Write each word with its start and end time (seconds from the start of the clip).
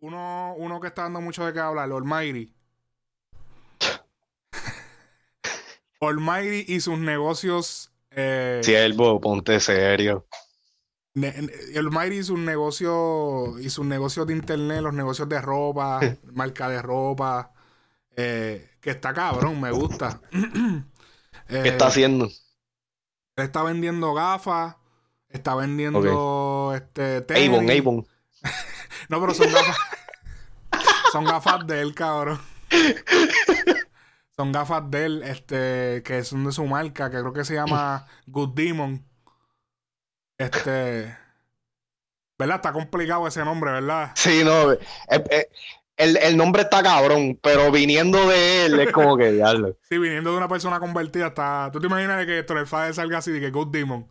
uno, 0.00 0.54
uno 0.56 0.80
que 0.80 0.88
está 0.88 1.02
dando 1.02 1.20
mucho 1.20 1.44
de 1.44 1.52
qué 1.52 1.60
hablar, 1.60 1.90
Almighty. 1.90 2.52
Almighty 6.00 6.72
y 6.72 6.80
sus 6.80 6.98
negocios. 6.98 7.92
Eh, 8.10 8.60
Siervo, 8.64 9.20
ponte 9.20 9.60
serio. 9.60 10.26
Almighty 11.76 12.18
y 12.18 12.22
sus 12.22 12.38
negocios 12.38 13.60
y 13.60 13.70
sus 13.70 13.84
negocios 13.84 14.26
de 14.26 14.34
internet, 14.34 14.80
los 14.80 14.94
negocios 14.94 15.28
de 15.28 15.40
ropa, 15.40 16.00
marca 16.32 16.68
de 16.68 16.80
ropa, 16.80 17.52
eh, 18.16 18.70
que 18.80 18.90
está 18.90 19.12
cabrón, 19.12 19.60
me 19.60 19.70
gusta. 19.70 20.20
¿Qué 21.48 21.68
está 21.68 21.88
haciendo? 21.88 22.26
Él 23.36 23.44
está 23.44 23.62
vendiendo 23.62 24.14
gafas, 24.14 24.76
está 25.28 25.54
vendiendo 25.56 26.72
este 26.74 27.46
Avon, 27.46 27.70
Avon. 27.70 28.06
No, 29.10 29.20
pero 29.20 29.34
son 29.34 29.52
gafas. 29.52 29.76
son 31.12 31.24
gafas 31.24 31.66
de 31.66 31.80
él, 31.80 31.94
cabrón. 31.94 32.40
son 34.36 34.52
gafas 34.52 34.88
de 34.88 35.04
él, 35.04 35.22
este, 35.24 36.04
que 36.04 36.22
son 36.22 36.44
de 36.44 36.52
su 36.52 36.64
marca, 36.64 37.10
que 37.10 37.18
creo 37.18 37.32
que 37.32 37.44
se 37.44 37.54
llama 37.54 38.06
Good 38.28 38.54
Demon. 38.54 39.04
Este. 40.38 41.18
¿Verdad? 42.38 42.56
Está 42.56 42.72
complicado 42.72 43.26
ese 43.26 43.44
nombre, 43.44 43.72
¿verdad? 43.72 44.12
Sí, 44.14 44.42
no. 44.44 44.72
Eh, 44.72 44.78
eh, 45.08 45.48
el, 45.96 46.36
nombre 46.36 46.62
está 46.62 46.80
cabrón, 46.80 47.36
pero 47.42 47.72
viniendo 47.72 48.28
de 48.28 48.66
él 48.66 48.78
es 48.78 48.92
como 48.92 49.16
que 49.16 49.32
diablo. 49.32 49.76
sí, 49.82 49.98
viniendo 49.98 50.30
de 50.30 50.36
una 50.36 50.48
persona 50.48 50.78
convertida 50.78 51.26
está. 51.26 51.68
¿Tú 51.72 51.80
te 51.80 51.88
imaginas 51.88 52.24
que 52.26 52.44
Torrefader 52.44 52.94
salga 52.94 53.18
así 53.18 53.32
de 53.32 53.40
que 53.40 53.50
Good 53.50 53.72
Demon? 53.72 54.06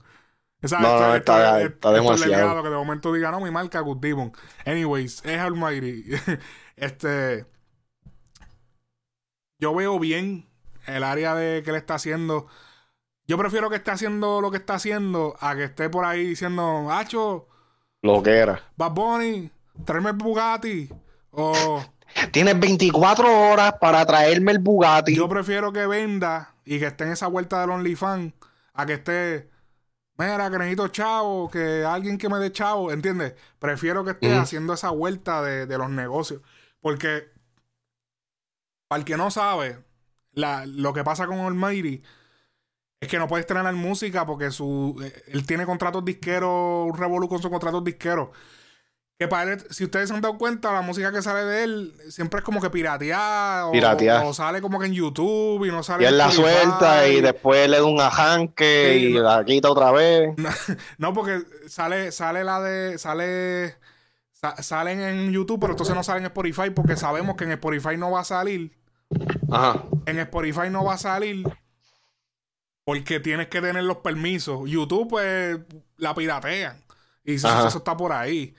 Esa, 0.61 0.79
no, 0.79 0.99
no, 0.99 1.15
está, 1.15 1.61
está, 1.61 1.91
demasiado. 1.91 2.61
que 2.61 2.69
de 2.69 2.75
momento 2.75 3.13
diga, 3.13 3.31
no, 3.31 3.39
mi 3.39 3.49
marca 3.49 3.79
Good 3.79 3.99
Demon. 3.99 4.33
Anyways, 4.65 5.23
es 5.23 5.39
Almighty. 5.39 6.05
este. 6.75 7.45
Yo 9.59 9.73
veo 9.73 9.99
bien 9.99 10.49
el 10.85 11.03
área 11.03 11.35
de 11.35 11.63
que 11.63 11.71
le 11.71 11.77
está 11.77 11.95
haciendo. 11.95 12.47
Yo 13.25 13.37
prefiero 13.37 13.69
que 13.69 13.77
esté 13.77 13.91
haciendo 13.91 14.41
lo 14.41 14.51
que 14.51 14.57
está 14.57 14.75
haciendo 14.75 15.35
a 15.39 15.55
que 15.55 15.65
esté 15.65 15.89
por 15.89 16.03
ahí 16.03 16.25
diciendo, 16.25 16.91
Hacho. 16.91 17.47
Lo 18.01 18.23
que 18.23 18.31
era. 18.31 18.61
Bad 18.75 18.91
Bunny, 18.91 19.51
tráeme 19.85 20.09
el 20.09 20.15
Bugatti. 20.15 20.89
O. 21.31 21.83
Tienes 22.31 22.59
24 22.59 23.51
horas 23.51 23.73
para 23.79 24.05
traerme 24.05 24.51
el 24.51 24.59
Bugatti. 24.59 25.15
Yo 25.15 25.29
prefiero 25.29 25.71
que 25.71 25.85
venda 25.85 26.55
y 26.65 26.79
que 26.79 26.87
esté 26.87 27.03
en 27.03 27.11
esa 27.11 27.27
vuelta 27.27 27.61
del 27.61 27.69
OnlyFans 27.69 28.33
a 28.73 28.85
que 28.85 28.93
esté. 28.93 29.49
Mira, 30.19 30.51
que 30.51 30.57
necesito 30.57 30.89
chavo, 30.89 31.49
que 31.49 31.85
alguien 31.85 32.17
que 32.17 32.27
me 32.27 32.39
dé 32.39 32.51
chavo, 32.51 32.91
¿entiendes? 32.91 33.35
Prefiero 33.57 34.03
que 34.03 34.11
esté 34.11 34.35
haciendo 34.35 34.73
esa 34.73 34.89
vuelta 34.89 35.41
de, 35.41 35.65
de, 35.65 35.77
los 35.77 35.89
negocios. 35.89 36.41
Porque, 36.81 37.31
para 38.89 38.99
el 38.99 39.05
que 39.05 39.15
no 39.15 39.31
sabe, 39.31 39.81
la, 40.33 40.65
lo 40.65 40.91
que 40.91 41.05
pasa 41.05 41.25
con 41.25 41.39
Almighty 41.39 42.03
es 42.99 43.07
que 43.07 43.17
no 43.17 43.29
puede 43.29 43.41
estrenar 43.41 43.73
música 43.75 44.25
porque 44.25 44.51
su 44.51 45.01
eh, 45.01 45.23
él 45.27 45.45
tiene 45.45 45.65
contratos 45.65 46.03
disqueros, 46.03 46.91
un 46.91 46.97
revolú 46.97 47.29
con 47.29 47.41
sus 47.41 47.49
contratos 47.49 47.83
disqueros. 47.85 48.29
Que 49.19 49.27
para 49.27 49.51
él, 49.51 49.63
si 49.69 49.83
ustedes 49.83 50.07
se 50.07 50.15
han 50.15 50.21
dado 50.21 50.37
cuenta, 50.37 50.71
la 50.71 50.81
música 50.81 51.11
que 51.11 51.21
sale 51.21 51.43
de 51.43 51.63
él 51.63 51.93
siempre 52.07 52.39
es 52.39 52.45
como 52.45 52.61
que 52.61 52.69
pirateada. 52.69 53.67
O, 53.67 54.33
sale 54.33 54.61
como 54.61 54.79
que 54.79 54.85
en 54.85 54.93
YouTube 54.93 55.65
y 55.65 55.71
no 55.71 55.83
sale. 55.83 56.05
Y 56.05 56.07
él 56.07 56.17
la 56.17 56.31
suelta 56.31 57.05
y, 57.05 57.19
después 57.19 57.69
le 57.69 57.77
da 57.77 57.83
un 57.83 57.99
ajanque 57.99 58.97
y 58.97 59.13
la 59.13 59.43
quita 59.43 59.69
otra 59.69 59.91
vez. 59.91 60.35
No, 60.97 61.13
porque 61.13 61.41
sale, 61.67 62.13
sale 62.13 62.45
la 62.45 62.61
de. 62.61 62.97
Sale. 62.97 63.75
salen 64.59 65.01
en 65.01 65.31
YouTube, 65.33 65.59
pero 65.59 65.73
entonces 65.73 65.93
no 65.93 66.03
salen 66.03 66.23
en 66.23 66.27
Spotify 66.27 66.69
porque 66.69 66.95
sabemos 66.95 67.35
que 67.35 67.43
en 67.43 67.51
Spotify 67.51 67.97
no 67.97 68.11
va 68.11 68.21
a 68.21 68.23
salir. 68.23 68.71
Ajá. 69.51 69.83
En 70.05 70.17
Spotify 70.17 70.69
no 70.69 70.85
va 70.85 70.93
a 70.93 70.97
salir 70.97 71.45
porque 72.89 73.19
tienes 73.19 73.49
que 73.49 73.61
tener 73.61 73.83
los 73.83 73.97
permisos. 73.97 74.67
YouTube, 74.67 75.09
pues, 75.09 75.59
la 75.97 76.15
piratean. 76.15 76.81
Y 77.23 77.35
eso, 77.35 77.67
está 77.67 77.95
por 77.95 78.11
ahí. 78.11 78.55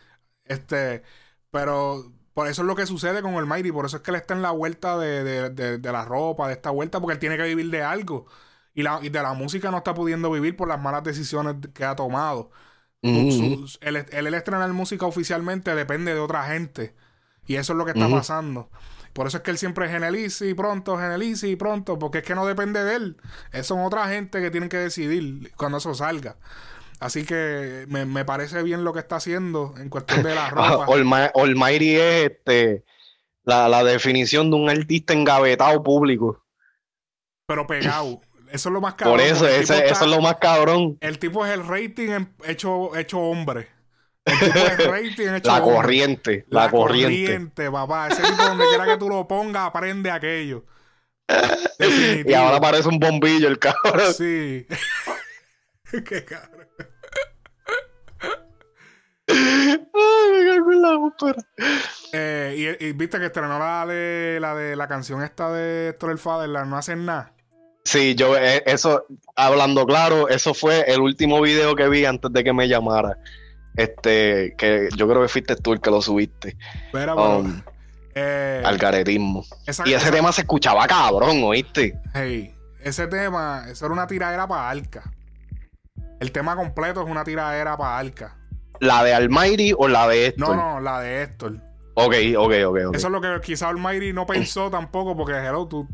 Este, 0.50 1.04
pero 1.52 2.12
por 2.34 2.48
eso 2.48 2.62
es 2.62 2.66
lo 2.66 2.74
que 2.74 2.84
sucede 2.84 3.22
con 3.22 3.34
el 3.34 3.46
Mighty. 3.46 3.70
Por 3.70 3.86
eso 3.86 3.98
es 3.98 4.02
que 4.02 4.10
él 4.10 4.16
está 4.16 4.34
en 4.34 4.42
la 4.42 4.50
vuelta 4.50 4.98
de, 4.98 5.50
de, 5.50 5.92
la 5.92 6.04
ropa, 6.04 6.48
de 6.48 6.54
esta 6.54 6.70
vuelta, 6.70 7.00
porque 7.00 7.14
él 7.14 7.18
tiene 7.20 7.36
que 7.36 7.44
vivir 7.44 7.70
de 7.70 7.82
algo. 7.82 8.26
Y, 8.74 8.82
la, 8.82 8.98
y 9.00 9.10
de 9.10 9.22
la 9.22 9.32
música 9.32 9.70
no 9.70 9.78
está 9.78 9.94
pudiendo 9.94 10.30
vivir 10.30 10.56
por 10.56 10.68
las 10.68 10.80
malas 10.80 11.04
decisiones 11.04 11.56
que 11.72 11.84
ha 11.84 11.94
tomado. 11.94 12.50
el, 13.02 13.96
el, 13.96 14.34
estrenar 14.34 14.72
música 14.72 15.06
oficialmente 15.06 15.74
depende 15.74 16.14
de 16.14 16.20
otra 16.20 16.44
gente. 16.44 16.96
Y 17.46 17.54
eso 17.54 17.72
es 17.72 17.76
lo 17.76 17.84
que 17.84 17.92
está 17.92 18.08
pasando. 18.08 18.70
Por 19.12 19.28
eso 19.28 19.38
es 19.38 19.42
que 19.44 19.52
él 19.52 19.58
siempre 19.58 19.86
es 19.86 20.40
y 20.42 20.54
pronto, 20.54 20.98
y 21.42 21.56
pronto, 21.56 21.98
porque 21.98 22.18
es 22.18 22.24
que 22.24 22.34
no 22.34 22.44
depende 22.46 22.82
de 22.82 22.96
él. 22.96 23.16
Es, 23.52 23.66
son 23.66 23.80
otra 23.80 24.08
gente 24.08 24.40
que 24.40 24.50
tienen 24.50 24.68
que 24.68 24.78
decidir 24.78 25.52
cuando 25.56 25.78
eso 25.78 25.94
salga. 25.94 26.36
Así 27.00 27.24
que 27.24 27.86
me, 27.88 28.24
parece 28.26 28.62
bien 28.62 28.84
lo 28.84 28.92
que 28.92 28.98
está 28.98 29.16
haciendo 29.16 29.74
en 29.78 29.88
cuestión 29.88 30.22
de 30.22 30.34
la 30.34 30.50
ropa. 30.50 30.86
Almighty 31.34 31.96
es 31.96 32.30
este, 32.30 32.84
la, 33.44 33.82
definición 33.82 34.50
de 34.50 34.56
un 34.56 34.68
artista 34.68 35.14
engavetado 35.14 35.82
público. 35.82 36.44
Pero 37.46 37.66
pegado. 37.66 38.20
Eso 38.52 38.68
es 38.68 38.72
lo 38.72 38.80
más 38.82 38.94
cabrón. 38.94 39.16
Por 39.16 39.26
eso, 39.26 39.48
eso 39.48 39.74
es 39.74 40.02
lo 40.02 40.20
más 40.20 40.36
cabrón. 40.36 40.98
El 41.00 41.18
tipo 41.18 41.46
es 41.46 41.52
el 41.52 41.66
rating 41.66 42.26
hecho, 42.44 42.94
hecho 42.94 43.18
hombre. 43.18 43.68
El 44.26 44.38
tipo 44.38 44.58
es 44.58 44.86
rating 44.86 45.28
hecho 45.36 45.50
La 45.50 45.62
corriente, 45.62 46.44
la, 46.50 46.64
la 46.64 46.70
corriente. 46.70 47.24
corriente. 47.24 47.70
papá. 47.70 48.08
Ese 48.08 48.22
tipo 48.22 48.42
donde 48.42 48.66
quiera 48.68 48.84
que 48.84 48.98
tú 48.98 49.08
lo 49.08 49.26
pongas, 49.26 49.68
aprende 49.68 50.10
aquello. 50.10 50.66
y 52.26 52.32
ahora 52.34 52.60
parece 52.60 52.88
un 52.88 52.98
bombillo 52.98 53.48
el 53.48 53.58
cabrón. 53.58 54.12
Sí. 54.12 54.66
Qué 55.90 56.24
cabrón. 56.24 56.60
Ay, 59.30 60.60
me 60.60 60.76
la 60.76 60.98
eh, 62.12 62.76
y, 62.80 62.92
viste 62.92 63.18
que 63.18 63.26
estrenó 63.26 63.58
la 63.58 63.86
de, 63.86 64.38
la 64.40 64.54
de 64.54 64.76
la 64.76 64.88
canción 64.88 65.22
esta 65.22 65.50
de 65.52 65.90
Héctor 65.90 66.10
el 66.10 66.18
Fader, 66.18 66.48
la 66.48 66.64
No 66.64 66.76
hacen 66.76 67.06
nada. 67.06 67.32
Sí, 67.84 68.14
yo, 68.14 68.36
eh, 68.36 68.62
eso, 68.66 69.06
hablando 69.36 69.86
claro, 69.86 70.28
eso 70.28 70.52
fue 70.54 70.84
el 70.86 71.00
último 71.00 71.40
video 71.40 71.74
que 71.74 71.88
vi 71.88 72.04
antes 72.04 72.32
de 72.32 72.44
que 72.44 72.52
me 72.52 72.68
llamara. 72.68 73.16
Este, 73.76 74.54
que 74.58 74.88
yo 74.96 75.08
creo 75.08 75.22
que 75.22 75.28
fuiste 75.28 75.56
tú 75.56 75.72
el 75.72 75.80
que 75.80 75.90
lo 75.90 76.02
subiste. 76.02 76.56
Pero, 76.92 77.38
um, 77.38 77.62
eh, 78.14 78.62
algaretismo. 78.64 79.44
y 79.86 79.92
ese 79.92 80.10
tema 80.10 80.32
se 80.32 80.42
escuchaba 80.42 80.86
cabrón, 80.86 81.42
¿oíste? 81.42 81.98
Hey, 82.12 82.54
ese 82.82 83.06
tema, 83.06 83.66
eso 83.70 83.86
era 83.86 83.94
una 83.94 84.06
tiradera 84.06 84.46
para 84.46 84.68
Arca. 84.68 85.12
El 86.18 86.32
tema 86.32 86.56
completo 86.56 87.02
es 87.02 87.08
una 87.08 87.24
tiradera 87.24 87.76
para 87.76 87.98
Arca. 87.98 88.36
¿La 88.80 89.04
de 89.04 89.14
Almighty 89.14 89.72
o 89.76 89.88
la 89.88 90.08
de 90.08 90.26
Héctor? 90.26 90.56
No, 90.56 90.74
no, 90.74 90.80
la 90.80 91.00
de 91.00 91.22
Héctor. 91.22 91.56
Ok, 91.94 92.14
ok, 92.36 92.52
ok. 92.66 92.78
Eso 92.94 93.06
es 93.06 93.12
lo 93.12 93.20
que 93.20 93.40
quizá 93.42 93.68
Almighty 93.68 94.12
no 94.12 94.26
pensó 94.26 94.70
tampoco, 94.70 95.16
porque 95.16 95.34
hello, 95.34 95.66
tú, 95.66 95.86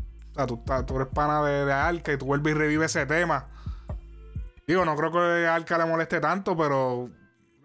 tú, 0.47 0.63
tú, 0.85 0.95
eres 0.95 1.07
pana 1.13 1.43
de, 1.43 1.65
de 1.65 1.73
Arca 1.73 2.13
y 2.13 2.17
tú 2.17 2.25
vuelves 2.25 2.55
y 2.55 2.57
revives 2.57 2.95
ese 2.95 3.05
tema. 3.05 3.47
Digo, 4.65 4.85
no 4.85 4.95
creo 4.95 5.11
que 5.11 5.47
a 5.47 5.55
Arca 5.55 5.77
le 5.77 5.85
moleste 5.85 6.19
tanto, 6.19 6.55
pero 6.55 7.09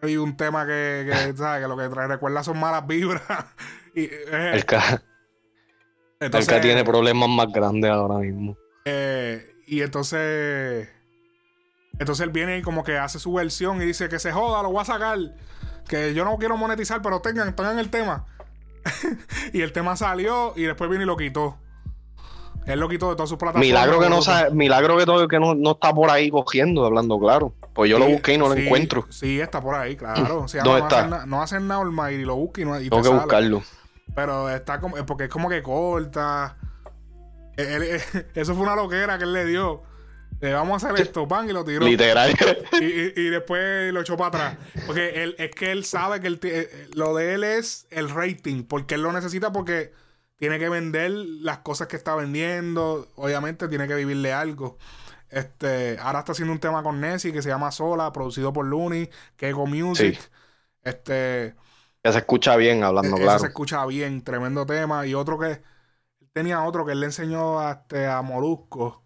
hay 0.03 0.17
un 0.17 0.37
tema 0.37 0.67
que, 0.67 1.09
que, 1.09 1.33
¿sabes? 1.37 1.63
que 1.63 1.69
lo 1.69 1.77
que 1.77 1.89
trae 1.89 2.09
recuerda 2.09 2.43
son 2.43 2.59
malas 2.59 2.87
vibras. 2.87 3.23
y, 3.95 4.05
eh, 4.05 4.53
el 4.55 4.65
K 4.65 5.01
tiene 6.61 6.85
problemas 6.85 7.29
más 7.29 7.53
grandes 7.53 7.91
ahora 7.91 8.19
mismo. 8.19 8.57
Eh, 8.85 9.57
y 9.67 9.83
entonces 9.83 10.89
entonces 11.99 12.25
él 12.25 12.31
viene 12.31 12.59
y 12.59 12.63
como 12.63 12.85
que 12.85 12.99
hace 12.99 13.19
su 13.19 13.33
versión 13.33 13.81
y 13.83 13.85
dice 13.85 14.09
que 14.09 14.19
se 14.19 14.33
joda, 14.33 14.63
lo 14.63 14.71
voy 14.71 14.83
a 14.83 14.85
sacar. 14.85 15.19
Que 15.89 16.15
yo 16.15 16.25
no 16.25 16.37
quiero 16.39 16.57
monetizar, 16.57 17.03
pero 17.03 17.21
tengan, 17.21 17.55
tengan 17.55 17.79
el 17.79 17.91
tema. 17.91 18.27
y 19.53 19.61
el 19.61 19.73
tema 19.73 19.97
salió 19.97 20.53
y 20.57 20.63
después 20.63 20.89
viene 20.89 21.05
y 21.05 21.07
lo 21.07 21.17
quitó. 21.17 21.59
Él 22.67 22.79
lo 22.79 22.89
quitó 22.89 23.11
de 23.11 23.17
todas 23.17 23.29
sus 23.29 23.39
plataformas. 23.39 23.67
Milagro 23.67 23.99
que 23.99 24.09
no 24.09 24.23
sabe, 24.23 24.51
milagro 24.53 24.97
que 24.97 25.05
todo 25.05 25.27
que 25.27 25.41
no, 25.41 25.55
no, 25.55 25.73
está 25.73 25.93
por 25.93 26.11
ahí 26.11 26.31
cogiendo, 26.31 26.85
hablando 26.85 27.19
claro. 27.19 27.53
Pues 27.75 27.91
yo 27.91 27.99
lo 27.99 28.07
busqué 28.07 28.35
y 28.35 28.39
no 28.39 28.49
lo 28.49 28.55
encuentro. 28.55 29.07
Sí, 29.11 29.41
está 29.41 29.61
por 29.61 29.75
ahí, 29.75 29.97
claro. 29.97 30.47
¿Dónde 30.47 30.63
no 30.63 30.77
está? 30.77 31.01
Hacen, 31.01 31.31
no 31.31 31.43
hacen 31.43 31.69
nada 31.69 31.83
y 32.13 32.25
lo 32.25 32.51
y 32.57 32.65
no 32.65 32.81
y 32.81 32.89
Tengo 32.89 33.03
que 33.03 33.09
buscarlo. 33.09 33.63
Pero 34.15 34.51
está 34.51 34.79
como, 34.79 34.97
porque 35.07 35.25
es 35.25 35.31
como 35.31 35.49
que 35.49 35.63
corta. 35.63 36.57
eso 37.57 38.55
fue 38.55 38.63
una 38.63 38.77
loquera 38.77 39.19
que 39.19 39.25
él 39.25 39.33
le 39.33 39.45
dio. 39.45 39.83
Le 40.43 40.53
vamos 40.53 40.83
a 40.83 40.89
hacer 40.89 41.01
esto, 41.07 41.29
pan, 41.29 41.49
y 41.49 41.53
lo 41.53 41.65
tiró. 41.65 41.87
Literal. 41.87 42.35
Y, 42.81 43.29
después 43.29 43.93
lo 43.93 44.01
echó 44.01 44.17
para 44.17 44.27
atrás. 44.27 44.57
Porque 44.87 45.23
él, 45.23 45.37
es 45.39 45.53
que 45.53 45.71
él 45.71 45.85
sabe 45.85 46.21
que 46.21 46.37
eh, 46.43 46.89
lo 46.95 47.15
de 47.15 47.35
él 47.35 47.45
es 47.45 47.87
el 47.91 48.11
rating, 48.11 48.65
porque 48.65 48.97
él 48.97 49.03
lo 49.03 49.13
necesita 49.13 49.53
porque 49.53 49.93
tiene 50.35 50.59
que 50.59 50.69
vender 50.69 51.13
las 51.13 51.59
cosas 51.59 51.87
que 51.87 51.95
está 51.95 52.17
vendiendo. 52.17 53.07
Obviamente 53.15 53.69
tiene 53.69 53.87
que 53.87 53.95
vivirle 53.95 54.33
algo. 54.33 54.79
Este, 55.31 55.97
ahora 56.01 56.19
está 56.19 56.33
haciendo 56.33 56.53
un 56.53 56.59
tema 56.59 56.83
con 56.83 57.01
Nessie 57.01 57.33
que 57.33 57.41
se 57.41 57.49
llama 57.49 57.71
Sola, 57.71 58.13
producido 58.13 58.53
por 58.53 58.67
Looney, 58.67 59.11
que 59.37 59.55
Music. 59.55 60.19
Este, 60.83 61.55
Que 62.03 62.11
se 62.11 62.19
escucha 62.19 62.57
bien, 62.57 62.83
hablando 62.83 63.17
claro. 63.17 63.39
Se 63.39 63.47
escucha 63.47 63.87
bien, 63.87 64.23
tremendo 64.23 64.67
tema. 64.67 65.07
Y 65.07 65.15
otro 65.15 65.39
que 65.39 65.53
él 65.53 65.63
tenía 66.33 66.65
otro 66.65 66.85
que 66.85 66.93
él 66.93 67.01
le 67.01 67.07
enseñó 67.07 67.61
a, 67.61 67.71
este, 67.73 68.09
a 68.09 68.23
Molusco. 68.23 69.02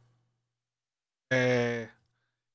Eh, 1.31 1.88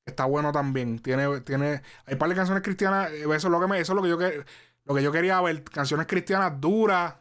está 0.06 0.24
bueno 0.24 0.52
también. 0.52 0.98
Tiene, 0.98 1.40
tiene, 1.40 1.82
hay 2.06 2.14
un 2.14 2.18
par 2.18 2.28
de 2.28 2.34
canciones 2.34 2.62
cristianas. 2.62 3.10
eh, 3.10 3.22
Eso 3.22 3.32
es 3.34 3.44
lo 3.44 3.60
que 3.60 3.66
me, 3.66 3.78
eso 3.80 3.92
es 3.92 3.96
lo 3.96 4.02
que 4.02 4.08
yo 4.08 4.18
que, 4.18 4.44
lo 4.84 4.94
que 4.94 5.02
yo 5.02 5.12
quería 5.12 5.40
ver. 5.40 5.62
Canciones 5.64 6.06
cristianas 6.06 6.60
duras. 6.60 7.14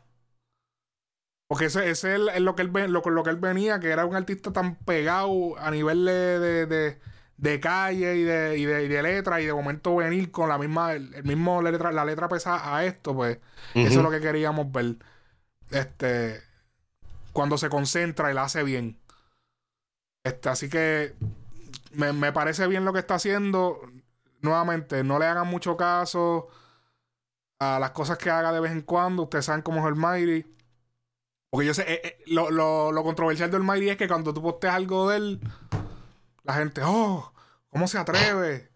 Porque 1.50 1.65
ese, 1.65 1.89
ese 1.89 2.09
es, 2.09 2.15
el- 2.15 2.30
es 2.30 2.39
lo 2.42 2.56
que 2.56 2.62
él 2.62 2.71
lo, 2.92 3.01
con 3.01 3.13
lo 3.13 3.24
que 3.24 3.30
él 3.30 3.36
venía, 3.38 3.80
que 3.80 3.89
era 3.89 4.06
un 4.06 4.15
artista 4.15 4.53
tan 4.53 4.75
pegado 4.75 5.57
a 5.59 5.69
nivel 5.71 6.06
de, 6.06 6.39
de, 6.39 6.65
de- 6.65 7.00
de 7.38 7.59
calle 7.59 8.15
y 8.18 8.24
de, 8.24 8.57
y 8.57 8.65
de, 8.65 8.83
y 8.83 8.88
de 8.88 9.01
letra, 9.04 9.42
y 9.42 9.45
de 9.47 9.54
momento 9.54 9.95
venir 9.95 10.30
con 10.31 10.47
la 10.47 10.57
misma, 10.59 10.94
el, 10.94 11.12
el 11.15 11.24
mismo 11.24 11.62
letra, 11.62 11.92
la 11.92 12.06
letra 12.06 12.30
pesada 12.30 12.77
a 12.77 12.86
esto, 12.86 13.15
pues. 13.15 13.39
Eso 13.88 13.97
es 14.00 14.04
lo 14.04 14.12
que 14.12 14.21
queríamos 14.21 14.71
ver. 14.71 14.95
Este. 15.71 16.39
Cuando 17.33 17.57
se 17.57 17.69
concentra 17.69 18.30
y 18.31 18.33
la 18.36 18.44
hace 18.44 18.63
bien. 18.63 18.97
Este, 20.24 20.50
así 20.50 20.69
que. 20.69 21.15
Me, 21.93 22.13
me 22.13 22.31
parece 22.31 22.67
bien 22.67 22.85
lo 22.85 22.93
que 22.93 22.99
está 22.99 23.15
haciendo. 23.15 23.81
Nuevamente, 24.41 25.03
no 25.03 25.19
le 25.19 25.25
hagan 25.25 25.47
mucho 25.47 25.77
caso 25.77 26.47
a 27.59 27.79
las 27.79 27.91
cosas 27.91 28.17
que 28.17 28.29
haga 28.29 28.51
de 28.51 28.59
vez 28.59 28.71
en 28.71 28.81
cuando. 28.81 29.23
Ustedes 29.23 29.45
saben 29.45 29.61
cómo 29.61 29.79
es 29.81 29.85
el 29.88 29.95
Mighty. 29.95 30.45
Porque 31.49 31.67
yo 31.67 31.73
sé, 31.73 31.83
eh, 31.91 32.01
eh, 32.03 32.23
lo, 32.27 32.49
lo, 32.49 32.91
lo 32.91 33.03
controversial 33.03 33.51
del 33.51 33.63
Mighty 33.63 33.89
es 33.89 33.97
que 33.97 34.07
cuando 34.07 34.33
tú 34.33 34.41
posteas 34.41 34.75
algo 34.75 35.09
de 35.09 35.17
él, 35.17 35.41
la 36.43 36.53
gente, 36.55 36.81
oh, 36.83 37.33
¿cómo 37.69 37.88
se 37.88 37.97
atreve? 37.97 38.71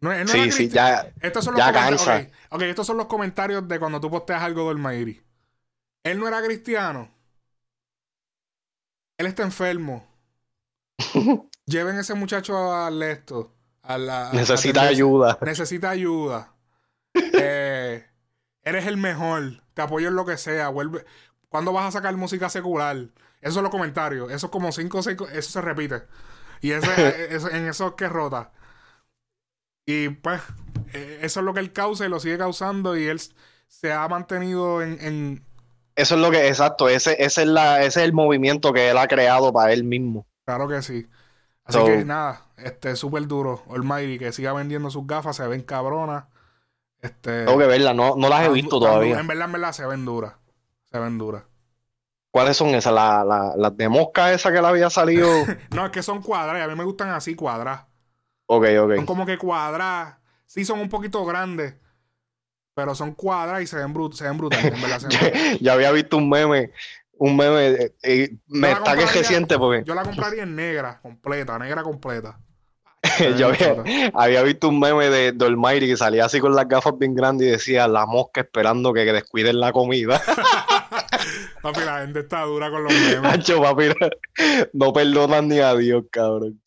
No, 0.00 0.12
no 0.24 0.26
Sí, 0.26 0.50
sí, 0.52 0.68
ya. 0.68 1.12
estos 1.20 1.44
son 1.44 1.54
los 1.54 1.64
Ya 1.64 1.72
comentarios. 1.72 2.02
cansa. 2.04 2.16
ok, 2.16 2.32
ok, 2.50 2.62
estos 2.62 2.86
son 2.86 2.96
los 2.96 3.06
comentarios 3.06 3.66
de 3.68 3.78
cuando 3.78 4.00
tú 4.00 4.10
posteas 4.10 4.42
algo 4.42 4.68
del 4.68 4.78
Mairi. 4.78 5.22
Él 6.04 6.18
no 6.20 6.28
era 6.28 6.42
cristiano. 6.42 7.10
Él 9.18 9.26
está 9.26 9.44
enfermo. 9.44 10.04
Lleven 11.70 11.96
ese 11.98 12.14
muchacho 12.14 12.74
al 12.74 13.02
esto. 13.02 13.52
A 13.82 13.96
la, 13.98 14.30
Necesita 14.32 14.82
ayuda. 14.82 15.38
Necesita 15.42 15.90
ayuda. 15.90 16.52
Eh, 17.42 18.06
eres 18.62 18.86
el 18.86 18.96
mejor. 18.96 19.62
Te 19.74 19.82
apoyo 19.82 20.08
en 20.08 20.14
lo 20.14 20.24
que 20.24 20.36
sea. 20.36 20.68
Vuelve. 20.68 21.04
¿Cuándo 21.48 21.72
vas 21.72 21.86
a 21.88 21.90
sacar 21.98 22.14
música 22.16 22.48
secular? 22.48 22.96
Esos 23.40 23.54
son 23.54 23.64
los 23.64 23.72
comentarios. 23.72 24.30
Eso 24.30 24.46
es 24.46 24.52
como 24.52 24.70
cinco 24.70 24.98
o 24.98 25.02
seis. 25.02 25.16
co- 25.16 25.28
Eso 25.28 25.50
se 25.50 25.60
repite. 25.60 26.02
Y 26.60 26.70
eso- 26.72 26.90
en 27.50 27.66
eso 27.66 27.88
es 27.88 27.92
que 27.94 28.08
rota. 28.08 28.52
Y 29.86 30.10
pues, 30.10 30.40
eh, 30.92 31.18
eso 31.22 31.40
es 31.40 31.46
lo 31.46 31.52
que 31.54 31.60
él 31.60 31.72
causa 31.72 32.06
y 32.06 32.08
lo 32.08 32.20
sigue 32.20 32.38
causando. 32.38 32.96
Y 32.96 33.06
él 33.06 33.20
se 33.66 33.92
ha 33.92 34.06
mantenido 34.08 34.82
en. 34.82 34.98
en- 35.00 35.44
Eso 35.96 36.14
es 36.14 36.20
lo 36.20 36.30
que, 36.30 36.46
exacto, 36.48 36.88
ese, 36.88 37.16
ese 37.22 37.42
es 37.42 37.48
la, 37.48 37.78
ese 37.80 38.00
es 38.00 38.04
el 38.06 38.12
movimiento 38.12 38.72
que 38.72 38.90
él 38.90 38.98
ha 38.98 39.08
creado 39.08 39.52
para 39.52 39.72
él 39.72 39.82
mismo. 39.84 40.26
claro 40.44 40.68
que 40.68 40.82
sí. 40.82 41.06
Así 41.70 41.78
So- 41.78 41.84
que 41.86 42.04
nada, 42.04 42.42
este 42.56 42.94
súper 42.96 43.26
duro. 43.26 43.62
Almighty, 43.70 44.18
que 44.18 44.32
siga 44.32 44.52
vendiendo 44.52 44.90
sus 44.90 45.06
gafas, 45.06 45.36
se 45.36 45.46
ven 45.46 45.62
cabronas. 45.62 46.24
Este, 47.00 47.44
Tengo 47.46 47.58
que 47.58 47.66
verla, 47.66 47.94
no, 47.94 48.14
no 48.16 48.28
las 48.28 48.44
he 48.44 48.50
visto 48.50 48.78
tan 48.78 48.90
todavía. 48.90 49.18
En 49.18 49.26
verdad, 49.26 49.46
en 49.46 49.52
verdad, 49.52 49.72
se 49.72 49.86
ven 49.86 50.04
duras. 50.04 50.34
Se 50.90 50.98
ven 50.98 51.16
duras. 51.18 51.44
¿Cuáles 52.30 52.56
son 52.56 52.68
esas? 52.74 52.92
La- 52.92 53.24
la- 53.24 53.54
Las 53.56 53.76
de 53.76 53.88
mosca 53.88 54.32
esa 54.32 54.52
que 54.52 54.60
le 54.60 54.66
había 54.68 54.90
salido. 54.90 55.28
No, 55.74 55.86
es 55.86 55.90
que 55.92 56.02
son 56.02 56.20
cuadradas. 56.22 56.60
y 56.60 56.64
A 56.64 56.68
mí 56.68 56.74
me 56.76 56.84
gustan 56.84 57.08
así, 57.10 57.34
cuadradas. 57.34 57.86
Ok, 58.46 58.66
Son 58.66 58.98
ok. 58.98 59.04
como 59.06 59.24
que 59.26 59.38
cuadradas. 59.38 60.16
Sí, 60.46 60.64
son 60.64 60.80
un 60.80 60.88
poquito 60.88 61.24
grandes. 61.24 61.74
Pero 62.74 62.94
son 62.94 63.14
cuadradas 63.14 63.62
y 63.62 63.66
se 63.66 63.76
ven, 63.76 63.92
brut- 63.94 64.12
se 64.14 64.24
ven 64.24 64.36
brutales. 64.38 64.72
En 64.74 64.80
verdad, 64.82 64.98
se 65.00 65.08
ven- 65.08 65.58
Ya 65.60 65.72
había 65.72 65.90
visto 65.92 66.16
un 66.16 66.28
meme, 66.28 66.70
un 67.20 67.36
meme, 67.36 67.66
eh, 67.66 67.94
eh, 68.02 68.30
me 68.48 68.72
está 68.72 68.96
que 68.96 69.04
reciente 69.04 69.58
porque 69.58 69.84
Yo 69.84 69.94
la 69.94 70.02
compraría 70.02 70.42
en 70.42 70.56
negra, 70.56 71.00
completa, 71.02 71.58
negra 71.58 71.82
completa. 71.82 72.40
yo 73.38 73.48
había, 73.48 74.10
había 74.14 74.42
visto 74.42 74.68
un 74.68 74.80
meme 74.80 75.10
de, 75.10 75.44
Almighty 75.44 75.86
que 75.86 75.98
salía 75.98 76.24
así 76.24 76.40
con 76.40 76.54
las 76.54 76.66
gafas 76.66 76.98
bien 76.98 77.14
grandes 77.14 77.46
y 77.46 77.50
decía 77.50 77.86
la 77.88 78.06
mosca 78.06 78.40
esperando 78.40 78.94
que, 78.94 79.04
descuiden 79.04 79.60
la 79.60 79.70
comida. 79.70 80.20
Papi, 81.62 81.80
la 81.80 82.00
gente 82.00 82.20
está 82.20 82.42
dura 82.44 82.70
con 82.70 82.84
los 82.84 82.92
memes. 82.92 83.20
Nacho, 83.22 83.60
papi, 83.60 83.88
no 84.72 84.92
perdonan 84.94 85.48
ni 85.48 85.58
a 85.58 85.74
Dios, 85.74 86.04
cabrón. 86.10 86.58